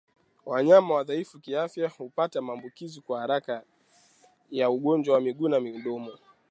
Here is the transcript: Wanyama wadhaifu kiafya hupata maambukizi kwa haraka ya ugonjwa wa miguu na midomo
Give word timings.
Wanyama 0.45 0.95
wadhaifu 0.95 1.39
kiafya 1.39 1.89
hupata 1.89 2.41
maambukizi 2.41 3.01
kwa 3.01 3.19
haraka 3.21 3.63
ya 4.51 4.69
ugonjwa 4.69 5.15
wa 5.15 5.21
miguu 5.21 5.49
na 5.49 5.59
midomo 5.59 6.17